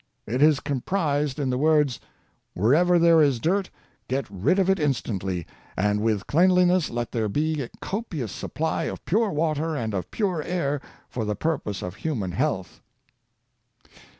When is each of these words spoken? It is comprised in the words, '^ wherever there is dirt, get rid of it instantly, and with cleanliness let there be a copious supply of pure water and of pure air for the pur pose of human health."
It 0.25 0.41
is 0.41 0.59
comprised 0.59 1.37
in 1.39 1.51
the 1.51 1.59
words, 1.59 1.99
'^ 1.99 2.01
wherever 2.55 2.97
there 2.97 3.21
is 3.21 3.39
dirt, 3.39 3.69
get 4.07 4.25
rid 4.31 4.57
of 4.57 4.67
it 4.67 4.79
instantly, 4.79 5.45
and 5.77 6.01
with 6.01 6.25
cleanliness 6.25 6.89
let 6.89 7.11
there 7.11 7.29
be 7.29 7.61
a 7.61 7.69
copious 7.81 8.31
supply 8.31 8.85
of 8.85 9.05
pure 9.05 9.29
water 9.29 9.75
and 9.75 9.93
of 9.93 10.09
pure 10.09 10.41
air 10.41 10.81
for 11.07 11.23
the 11.23 11.35
pur 11.35 11.59
pose 11.59 11.83
of 11.83 11.97
human 11.97 12.31
health." 12.31 12.81